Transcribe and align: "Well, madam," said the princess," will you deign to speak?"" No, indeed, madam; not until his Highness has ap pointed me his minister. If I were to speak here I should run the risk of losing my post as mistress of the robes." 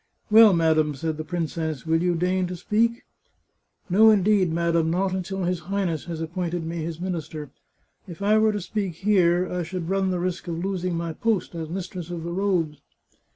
"Well, 0.31 0.51
madam," 0.51 0.95
said 0.95 1.17
the 1.17 1.23
princess," 1.23 1.85
will 1.85 2.01
you 2.01 2.15
deign 2.15 2.47
to 2.47 2.55
speak?"" 2.55 3.03
No, 3.91 4.09
indeed, 4.09 4.51
madam; 4.51 4.89
not 4.89 5.13
until 5.13 5.43
his 5.43 5.59
Highness 5.69 6.05
has 6.05 6.23
ap 6.23 6.33
pointed 6.33 6.65
me 6.65 6.77
his 6.77 6.99
minister. 6.99 7.51
If 8.07 8.19
I 8.23 8.39
were 8.39 8.51
to 8.51 8.61
speak 8.61 8.95
here 8.95 9.47
I 9.47 9.61
should 9.61 9.89
run 9.89 10.09
the 10.09 10.19
risk 10.19 10.47
of 10.47 10.57
losing 10.65 10.95
my 10.95 11.13
post 11.13 11.53
as 11.53 11.69
mistress 11.69 12.09
of 12.09 12.23
the 12.23 12.31
robes." 12.31 12.81